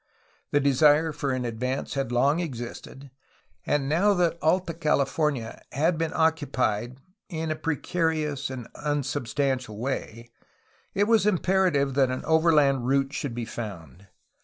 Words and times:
The 0.49 0.59
desire 0.59 1.11
for 1.13 1.29
an 1.29 1.45
ad 1.45 1.59
vance 1.59 1.93
had 1.93 2.11
long 2.11 2.39
existed, 2.39 3.11
and 3.67 3.87
now 3.87 4.15
that 4.15 4.39
Alta 4.41 4.73
California 4.73 5.61
had 5.73 5.99
been 5.99 6.11
occupied 6.15 6.97
in 7.29 7.51
a 7.51 7.55
precarious 7.55 8.49
and 8.49 8.67
unsubstantial 8.73 9.77
way, 9.77 10.31
it 10.95 11.03
was 11.03 11.27
imperative 11.27 11.93
that 11.93 12.09
an 12.09 12.25
overland 12.25 12.87
route 12.87 13.13
should 13.13 13.35
be 13.35 13.45
found. 13.45 14.07